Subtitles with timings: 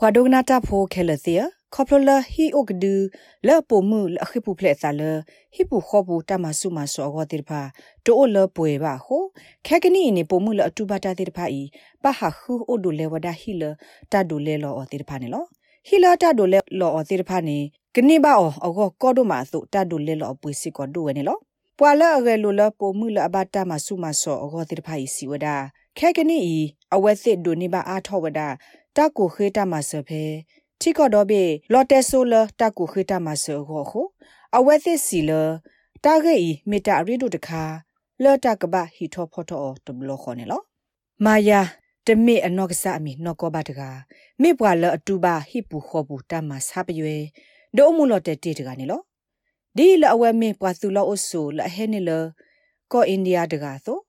[0.00, 1.40] ခွာဒိုဂနာတာဖိုခဲလစီယ
[1.74, 2.94] ခေါပလလဟီအိုကဒူ
[3.46, 5.02] လဲပိုမှုလခိပူဖလက်စာလ
[5.54, 7.60] ဟီပူခောဘူတမဆုမဆောဂောတိဖာ
[8.04, 9.22] တိုလပွေပါဟို
[9.66, 11.60] ခဲကနီနေပိုမှုလအတူပါတာတိဖာဤ
[12.02, 13.62] ပဟာခူအိုဒူလေဝဒါဟီလ
[14.12, 15.44] တာဒူလေလောအတိဖာနေလော
[15.88, 17.58] ဟီလာတာဒူလေလောအတိဖာနေ
[17.94, 21.38] ကနေပါအောအကောကောဒိုမာသုတာဒူလေလောပွေစီကောဒူဝဲနေလော
[21.78, 25.56] ပွာလအရေလိုလပိုမှုလအဘတာမဆုမဆောအကောတိဖာဤစီဝဒါ
[25.98, 26.56] ခဲကနီဤ
[26.94, 28.48] အဝဲစစ်ဒူနေပါအားထောဝဒါ
[28.96, 30.22] တကိုခေတမဆဖဲ
[30.80, 31.42] ချိကတော့ဘေ
[31.72, 34.00] လော်တဲဆိုလတကူခိတမဆောခေါခု
[34.56, 35.30] အဝဲသစ်စီလ
[36.04, 37.62] တာဂေဤမေတာရီဒုတခါ
[38.22, 40.60] လော်တကဘဟီထောဖောထောတဘလခေါနေလော
[41.24, 41.60] မာယာ
[42.06, 43.80] တမေအနော့ကစားအမီနော့ကောဘတက
[44.42, 47.16] မေပွာလအတူပါဟိပူခောဘူးတမဆပ်ရွေ
[47.76, 49.00] ဒိုမူလော်တဲတေတကနေလော
[49.76, 52.10] ဒီလအဝဲမေပွာသူလောအဆူလဟဲနေလ
[52.92, 54.00] ကောအိန္ဒိယတကာသို့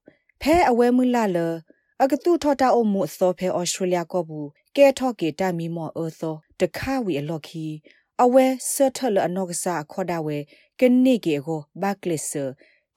[0.41, 1.37] ဖဲအဝဲမူလာလ
[2.03, 4.47] အကတူထောတာအမှုအစောဖဲဩစတြေးလျကောဘူး
[4.77, 7.65] ကဲထော့ကေတမီမောအောသောတခါဝီအလော့ခီ
[8.23, 10.37] အဝဲဆတ်ထလအနော့ကစားခေါ်တာဝဲ
[10.79, 12.43] ကနေကေကိုဘက်ကလစ်ဆာ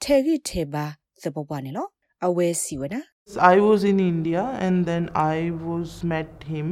[0.01, 0.85] ထေဂီထေဘာ
[1.21, 1.87] စပပနေလော
[2.25, 3.01] အဝဲစီဝနာ
[3.53, 5.35] I was in India and then I
[5.67, 6.67] was met him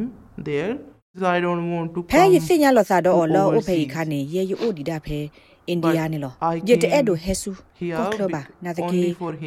[0.47, 0.73] there
[1.19, 5.19] so I don't want to ဖဲရစညာလောစာတော့လောအဖေခါနေရေယိုဒီဒါဖဲ
[5.69, 6.33] အိန္ဒိယနေလော
[6.69, 7.51] ယတဲ့အဲ့ဒိုဟဲဆူ
[7.99, 9.01] ကောကလဘာနာတကေ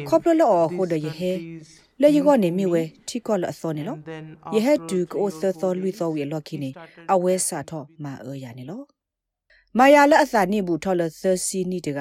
[0.09, 1.31] ခေါပလလောဟိုဒယဟဲ
[2.03, 3.97] လေယကောနေမြဝဲထိကောလအစောနေလော
[4.55, 6.69] ယဟတူကိုသသောလူသောဝေလော်ခိနေ
[7.13, 8.81] အဝဲစာထောမာအောရနေလော
[9.77, 11.99] မာယာလအစာနေဘူးထောလသစီနီတက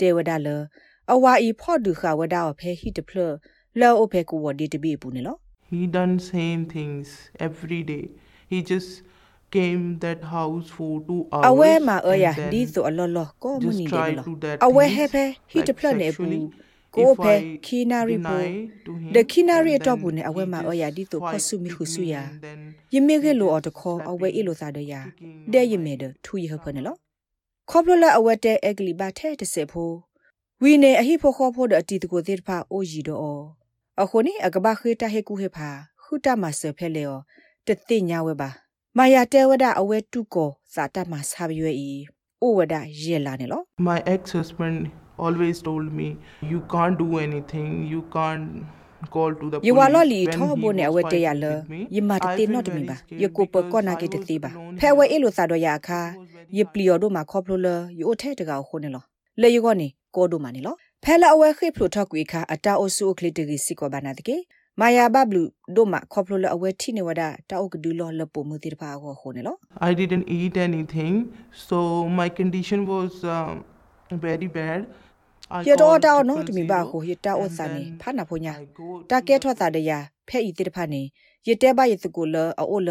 [0.00, 0.48] တေဝဒလ
[1.12, 3.18] အဝါဤဖော့ဒူခဝဒါအဖဲဟိတဖလ
[3.80, 5.36] လောအဖဲကိုဝဒီတဘီပူနေလော
[5.70, 7.06] he done same things
[7.46, 8.04] every day
[8.52, 8.90] he just
[9.56, 14.24] came that house for 2 hours အဝဲမှာအောရဒီဆိုအလောလောကိုမနီတယ်လော
[14.66, 16.46] အဝဲဟဲဖဲဟိတဖလနေဘူး
[16.94, 17.34] ကိုဖဲ
[17.66, 18.42] ခီနာရီပို
[19.14, 22.22] ဒခီနာရီတော့ဘူးနဲ့အဝဲမှာအရာဒီတော့ဖဆုမီခုဆုယာ
[22.94, 25.00] ယမေခဲလိုအော်တခေါ်အဝဲအလိုစားတဲ့ယာ
[25.52, 26.96] တဲ့ယမေတဲ့ထူရဟဖနေလော
[27.70, 29.96] ခေါပလလအဝဲတဲ့အဂလီဘာထဲတစေဖိုး
[30.62, 33.42] ဝီနေအဟိဖို့ခေါ်ဖို့တဲ့အတီတကိုသေးတဖာအိုဂျီတော့
[34.02, 35.68] အခုနေအကဘာခေတာဟေကူဟေဖာ
[36.02, 37.14] ခုတမဆဖဲလေော
[37.66, 38.50] တတိညာဝဲပါ
[38.98, 41.90] မာယာတဲဝဒအဝဲတုကိုစာတမဆာရွေဤ
[42.42, 44.78] ဩဝဒရေလာနေလော my ex husband
[45.18, 48.64] always told me you can't do anything you can't
[49.10, 51.52] call to the you wa lo li tho bo ne awe te ya lo
[51.94, 54.38] yi ma te no de mi ba ye ko pe ko na ke te ti
[54.38, 56.00] ba phe we e lo sa do ya kha
[56.58, 59.00] ye pli yo do ma kho plo lo yo the de ga ho ne lo
[59.36, 62.02] le yo go ni ko do ma ni lo phe la awe khi plo tho
[62.10, 64.36] kwi kha ata o su o kle te gi si ko ba na de ke
[64.80, 65.42] မာယာဘဘလူ
[65.76, 69.58] ဒိုမခေါပလိုလအဝဲထိနေဝဒတာအုတ်ကဒူလောလပမှုတိတပါဟောခုန်နော်
[69.88, 71.14] I didn't eat anything
[71.66, 71.78] so
[72.20, 73.52] my condition was uh,
[74.24, 74.80] very bad
[75.68, 78.54] ရတော့တောင်းနော်တမီပါကိုရတာဩစာနေဖာနာဖိုညာ
[79.10, 79.90] တာကဲထွက်တာတရ
[80.28, 81.02] ဖဲ့ဤတိတဖာနေ
[81.48, 82.90] ရတဲပါရတကူလအိုလ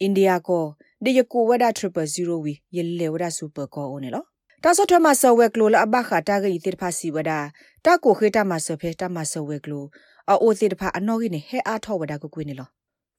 [0.00, 0.64] အိန္ဒိယကို
[1.04, 4.24] ဒီယကူဝဒ300ဝီရလေဝဒစူပါကောအိုနေလော
[4.64, 7.32] တာဆော့ထမဆဝဲကလိုလအဘခတာဂီတိတဖာစီဝဒ
[7.84, 9.84] တာကိုခေတမဆဖဲတမဆဝဲကလို
[10.30, 12.68] အိုတိတဖာအနော်ကြီးနေဟဲအားထောဝဒကိုကွေးနေလော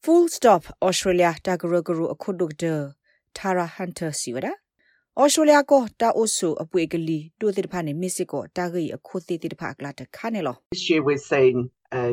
[0.03, 2.65] full stop australia တာဂရဂရအခုဒုတ်ဒ
[3.37, 4.29] Tara Hunter စီ
[5.19, 11.59] ဝဒါဩစတြေးလျကိုတာအိုဆူအပွေကလီတိုတိတဖာနေမစ်စစ်ကိုတာဂီအခုတိတိတဖာကလာတခါနေလော This year we're seeing
[11.99, 12.03] a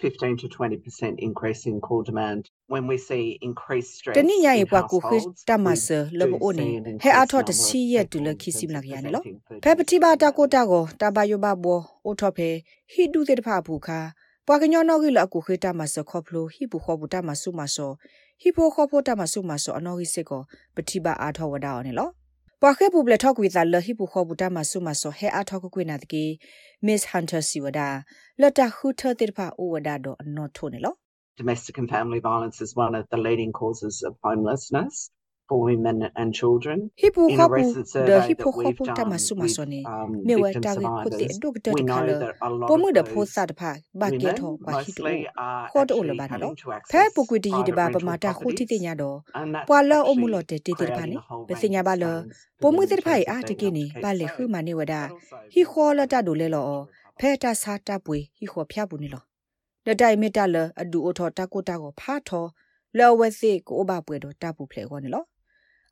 [0.00, 2.40] 15 to 20% increase in call demand
[2.72, 5.10] when we see increased stress တနည်းရရပွားကိုခ
[5.48, 5.86] တမဆ
[6.20, 6.68] လဘအိုနေ
[7.02, 9.22] ဟဲအထော့တစီရတူလခိစီမလာရနေလော
[9.64, 12.48] ဖဲပတိပါတာကိုတာကိုတာဘယဘဘောအိုထော့ဖဲ
[12.92, 14.00] ဟီဒူတဲ့တဖာဘူးခါ
[14.46, 17.90] ပွာကညောနောဂီလအကူခေတမဆခေါဖလိုဟီပူခေါဘူတမဆုမဆော
[18.40, 20.42] ဟီပိုခေါဖိုတမဆုမဆောအနောဂီစစ်ကို
[20.74, 22.08] ပတိပါအာထောဝဒါအောင်နေလော
[22.61, 26.25] ပွာခဲပူပလက်ထောက်ကွေသာလဟိပူခောဘူတာမဆုမဆောဟဲအားထောက်ကွေနာတကေ
[26.85, 27.89] Miss Hunter Siwada
[28.41, 30.93] လတ်တခုထတဲ့ဖာအိုဝဒါတော့အနော်ထိုးနေလော
[31.39, 34.93] Domestic and family violence is one of the leading causes of homelessness
[35.48, 36.90] For women and children.
[36.96, 39.80] Hipu hapu the hipu hapu tamasu masone
[40.26, 42.34] me wa ta ge kutte duk de kala
[42.68, 45.02] pomu de pho sa de pha ba ke tho ba hi to
[45.72, 46.48] ko to lo ba na lo
[46.90, 49.10] phe pu kwi di de ba ba ma ta khu ti ti nya do
[49.68, 51.16] pwa lo o mu lo de ti ti de pha ni
[51.48, 52.12] be si nya ba lo
[52.60, 55.00] pomu de pha a ti ke ni ba le khu ma ni wa da
[55.54, 56.62] hi kho lo ta do le lo
[57.20, 59.20] phe ta sa ta pwe hi kho phya bu ni lo
[59.88, 62.44] တတိုင်မီတာလအဒူအထောတကုတာကိုဖာထော
[62.98, 65.24] လောဝဲစီကိုဘပွေတော့တပူဖလေခေါ်နေလော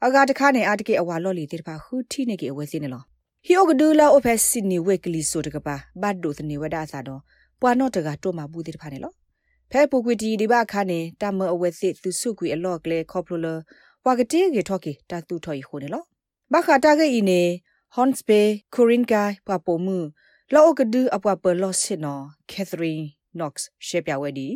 [0.06, 3.03] အဂါတခါနေအတကေအဝါလော်လီတေတပါဟူတီနေကေအဝဲစီနေလော
[3.47, 7.20] ဟီအိုဂဒူလာအိုဖက်စီနီဝက်ကလီဆိုတကပါဘတ်ဒိုသနေဝဒါစာတော့
[7.61, 9.12] ပွာနော့တကတိုမဘူးတေတပါနေလော
[9.70, 13.55] ဖဲပူကွီတီဒီဘခါနေတမအဝဲစီသူစုကွီအလော့ကလေခေါပလိုလာ
[14.05, 16.03] ဝါကတေကေထော့ကေတတူထော်ရီခိုနေလော
[16.52, 17.43] ဘခါတာကေအီနေ
[17.94, 18.41] ဟွန်စပေ
[18.75, 19.99] ကိုရင်ဂိုင်ပပိုမှု
[20.55, 23.05] လောအိုဂဒူအပွားပလော့စစ်နော်ကက်သရင်း
[23.38, 23.55] Knox
[23.87, 24.49] ရှေ့ပြဝဲဒီ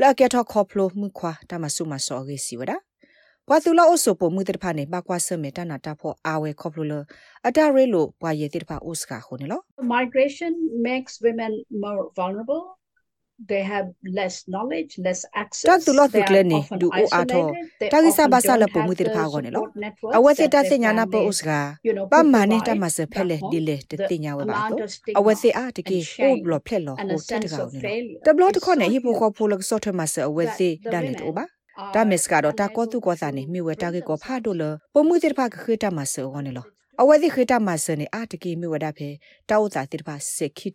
[0.00, 2.76] လာကေထောခေါပလိုမှုခွာတမဆုမဆောရေစီဝဒါ
[3.48, 6.94] ဘွာသူလာအိုဆိုပိုမှုတဲ့ဖာနေဘကွာဆမေတနာတာဖို့အာဝဲခေါပလိုလ
[7.46, 9.60] အတာရဲလိုဘွာရဲ့တဲ့ဖာအိုစကာခုန်လော
[9.96, 10.52] Migration
[10.88, 11.52] makes women
[11.82, 12.62] more vulnerable.
[13.46, 15.64] They have less knowledge, less access.
[15.70, 17.52] Tak tu lo tu They are kleni, often du o ato.
[17.54, 17.70] isolated.
[17.78, 19.50] They Tagi sa often basa la don't po have mu tir the pha go ne
[19.50, 19.62] lo.
[19.62, 22.06] support networks awe se that ta their se nya na po families, usga you know,
[22.10, 23.50] ba could ma ne ta provide ma se back phele home.
[23.52, 25.86] dile te The tinya we ba amount to of stigma awe se a te and
[25.86, 27.82] ke o shame lo phle lo and ho a te sense ga of ne lo
[27.82, 29.78] failure ta blo is to ko ne so hi po ko huge pho lo so
[29.78, 31.46] the ma se awe that se the da le to women ba
[31.76, 33.74] are da mes ka do ta ko tu ko sa ne unable mi to we
[33.76, 36.04] ta bring ke ko pha do themselves lo po mu tir pha ka khita ma
[36.04, 36.64] se go ne lo
[36.98, 39.68] awe di khita ma se ne a te ke mi we da phe ta o
[39.68, 40.70] ta tir pha se khi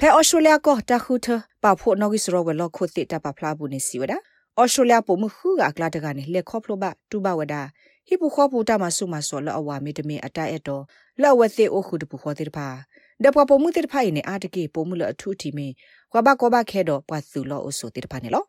[0.00, 1.26] ဖဲဩစတြေးလျကတခုထ
[1.62, 4.14] ပဖို့နော်ဂီစရောဝဲလခုတိတပဖလာဘူးနေစီဝဒ
[4.60, 7.54] ဩစတြေးလျပုံမှုခုကကလာတကနေလက်ခေါဖလိုဘတူဘဝဒ
[8.06, 10.82] ဟိပူခေါပူတမဆုမဆောလအဝါမီတမီအတိုက်အတော်
[11.22, 12.68] လောဝသိအိုခုတပူခေါတိတပါ
[13.24, 15.68] ဒပပုံမှုတိတဖိုင်နေအာတကေပုံမှုလအထုတီမီ
[16.10, 18.44] ခွာဘကောဘခဲတော့ပတ်စုလောအဆိုတိတပါနေလော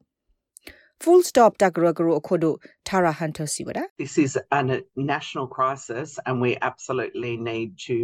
[1.02, 2.50] full stop tagragro akhodo
[2.88, 4.62] tara hunter siwada This is a
[4.96, 7.96] national crisis, and we absolutely need to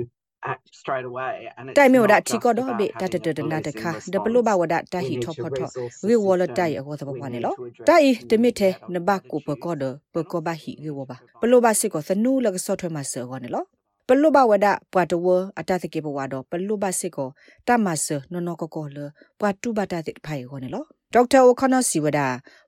[0.51, 1.33] act straight away.
[1.57, 4.79] And it's တိုင်မြို့ဒါ not ချီ just ကောတော့ about ဘေတ having တ a တနာတ policing ခါဒပလိုဘဝဒတာ
[4.79, 5.05] response.
[5.07, 6.57] ဟီ We need ထော to ဖထော resource the ဝေဝလ system.
[6.57, 9.83] တိုင်အကောသဘ We ပွားနေ need လော to address တိုင် the တမီတဲ့ adult နဘကိုပကောဒ
[10.13, 13.63] ပကောဘဟီဝေဝပါပလိုဘစစ်ကိုသနူလကဆော့ထွဲမှာဆောနေလော
[14.07, 15.27] ပလုဘဝဒပွားတဝ
[15.59, 17.29] အတသကေဘဝဒပလုဘစစ်ကို
[17.67, 18.97] တမဆနနကကောလ
[19.39, 20.83] ပွားတူဘတာတဲ့ဖိုင်ကိုနေလော
[21.13, 22.19] ဒေါက်တာအိုခနစီဝဒ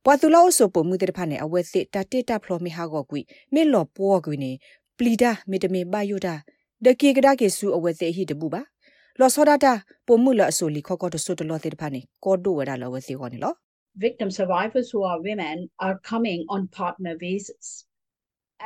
[0.05, 3.21] ပွာသူလောဆိုပမှုတဲ့ဖာနေအဝဲစစ်တတိတဖလိုမီဟာကိုကွီ
[3.53, 4.51] မေလောပေါ်ကွီနေ
[4.97, 6.35] ပလီဒါမေတမေဘယိုဒါ
[6.84, 8.62] ဒကေကဒါကေဆူအဝဲစစ်ဟီတဘူးပါ
[9.20, 9.72] လောစောဒတာ
[10.06, 13.54] ပမှုလအဆိုလီခောကောတဆုတလောတဲ့ဖာနေကောဒိုဝဒလောဝဲစစ်ကိုနေလော
[14.06, 17.66] victim survivors who are women are coming on partner visas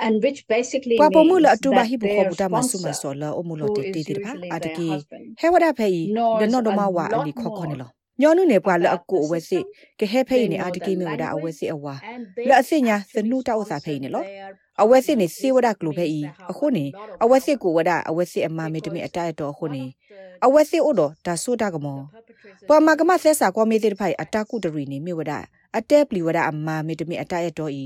[0.04, 3.94] and which basically ပွာပမှုလ means အတူဘာ that ဟိဘခော their ဘူတာမဆုမ sponsor ဆောလအမှုလ who တေ is
[3.94, 7.90] တေတေပါ usually အတ their ကေ husband ဟဲဝဒဖေး knows ဒနောဒမ a ဝါအ lot လီခောခောနေ more လော
[8.19, 11.93] ညောနုနေပွာလ about အကို the အဝဲစစ် system ကဟဲဖေး they နေအ know တ the ကေမေဝဒအဝဲ language စစ်အဝါ
[12.13, 16.21] and လ they အစညာသ actually နုတောက်စာဖေး sponsor နေလော their အဝဲစစ်နေ partner စေဝဒ visas ကလိုဖေး means
[16.21, 20.45] they have အခုနေ a lot of အဝဲစစ် power ကိုဝဒအဝဲစစ်အမမေတမေ because အတိုက်တော်အခု one နေ of the
[20.45, 24.43] အဝဲစစ်အိုတော်ဒါဆိုတာကမော the perpetrators ပွာမက is မဆက်စာကောမေတေဖိုင်အတ sex.
[24.49, 25.31] ကုတရီနေမြေဝဒ
[25.77, 27.83] အတဲပလီဝဒအမမေတမေအတိုက်တော်ဤ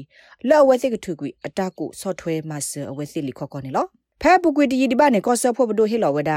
[0.50, 3.88] လောအဝဲစစ်ကထုကွီအတကုဆော့ထွဲမဆအဝဲစစ်လီခောကောနေလော
[4.22, 6.32] ဖဲပုကွေတီဒီဘာနေကောဆဖို့ဘဒိုဟီလောဝဒ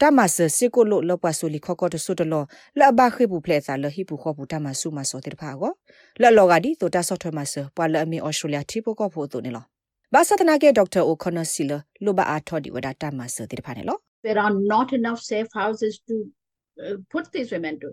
[0.00, 2.44] တမဆစစ်ကိုလို့လောပဆူလီခောကောတဆုတလော
[2.78, 5.72] လဘခိပူဖလက်စာလဟိပူခောပူတမဆူမဆောတေဖာကော
[6.20, 9.64] လောလောကဒီတိုတာဆော့ထွဲမဆပွာလအမီအော်စတြေးလျတီပိုကောဖို့တူနေလော
[10.12, 11.72] ဘာသတနာကေဒေါက်တာအိုကော်နော်စီလ
[12.04, 16.39] လိုဘာအာထော်ဒီဝဒတမဆတေဖာနေလော there are not enough safe houses to uh,
[17.12, 17.88] put these women to.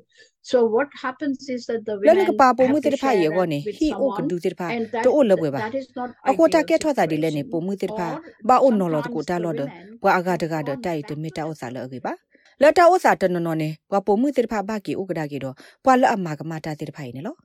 [0.49, 3.45] So what happens is that the လန women ကပါပုံ have မှု to တေဖာ share ယေကော
[3.45, 7.41] that နေ with ဟီအိုက someone, ဒူတေဖာ and that, တိုလဘွေပါ that is not အကိုတာ ideal ကဲထောတာဒီလဲနေ
[7.41, 7.51] situation.
[7.51, 8.13] ပုံမှုတေဖာ Or
[8.49, 9.69] ဘာအိုနော်လောတကို sometimes တာ the လောဒ women
[10.03, 12.13] ဘွာအကတကဒ want တိုက်တ that မီတာဥ person စာလောကေပါ
[12.61, 17.35] လတာဥစာတနနော်နေဘွာပုံမှုတေဖာဘာကီဥကဒါကီတော့ဘွာလအမကမတာတေဖာနေလော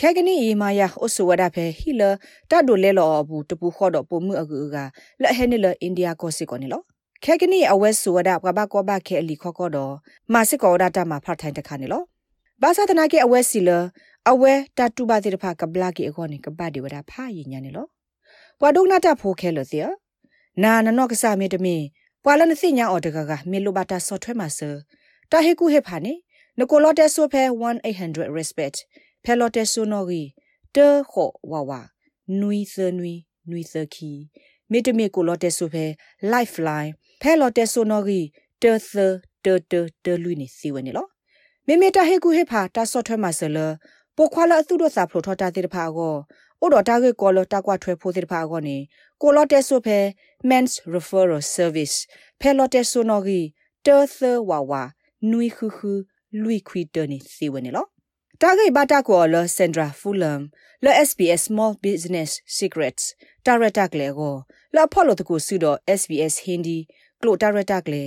[0.00, 2.02] ခဲကနီအီမာယာအဆဝဒဖဲဟီလ
[2.50, 4.76] တတ်ဒိုလဲလောဘူးတပူခေါ်တော့ပုံမှုအကူက
[5.22, 6.82] လက်ဟဲနေလအိန္ဒိယကိုစစ်ကောနေလော
[7.24, 9.94] ခဲကနီအဝဲဆူဝဒဘဘကောဘခဲအလီခေါ်ကောတော့
[10.32, 12.02] မာစစ်ကောဒတာမှာဖတ်ထိုင်တခါနေလော
[12.62, 13.70] ဘာသာတနာကေအဝဲစီလ
[14.30, 17.86] အဝဲတတူပါတေတဖာကဘလာကေအခေါနေကပတ်ဒီဝဒဖာယညာနေလော
[18.60, 19.84] ဘွာဒုံနာတာဖိုခဲလို့စီယ
[20.62, 21.76] နာနနော့ကစားမေတမီ
[22.24, 24.70] ဘွာလနစိညာအော်တကကမေလိုဘတာဆော့ထွဲမှာဆာ
[25.30, 26.14] တာဟေကူဟေဖာနေ
[26.58, 27.42] နကိုလော့တဲဆိုဖဲ
[27.90, 28.76] 1800 respect
[29.24, 30.22] ဖဲလော်တဲဆိုနော်ဂီ
[30.76, 31.70] တေခောဝဝ
[32.40, 33.14] နွီသနွီ
[33.50, 34.12] နွီသခီ
[34.72, 35.84] မေတမီကိုလော့တဲဆိုဖဲ
[36.32, 36.90] lifeline
[37.22, 38.20] ဖဲလော်တဲဆိုနော်ဂီ
[38.62, 38.94] တေသ
[39.44, 41.06] တေတေတေလူနီစီဝနေလော
[41.66, 43.58] မေမေတာဟေကူဟေဖာတာဆော့ထွဲမှာဆလ
[44.16, 46.14] ပိုခွာလာအသူတို့စာဖလိုထောတာတေတဖာကို
[46.60, 48.76] အိုတော်တာကေကောလတာကွာထွဲဖိုတေတဖာကိုနေ
[49.22, 49.98] ကိုလော့တဲဆိုဖဲ
[50.50, 51.96] men's referral service
[52.40, 53.40] ဖဲလော်တဲဆိုနော်ဂီ
[53.86, 54.72] တေသဝဝ
[55.30, 55.92] နွီခူခူ
[56.42, 57.86] လွီခွီတနီစီဝနေလော
[58.40, 60.40] တာဂိဘတာကောလစန်ဒရာဖူလမ်
[60.84, 63.04] လ SBS Small Business Secrets
[63.46, 64.34] တာရတာကလေကို
[64.76, 66.78] လဖော်လို့တကူစုတော့ SBS Hindi
[67.20, 68.04] ကလိုတာရတာကလေ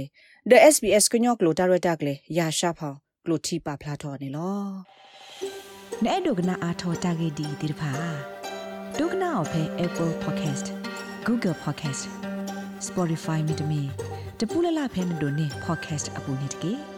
[0.49, 4.59] the SBS ကညောကလိုတာရတာကလေရာရှာဖောင်ကလိုတီပါဖလာတော်နေလော
[6.05, 7.91] နဲ့ဒုကနာအာထောတာဂေဒီဒီဖာ
[8.97, 10.67] ဒုကနာအဖဲ Apple Podcast
[11.27, 12.03] Google Podcast
[12.87, 13.81] Spotify မြေတမီ
[14.39, 16.94] တပူလလဖဲမတို့နေ podcast အပူနေတကေ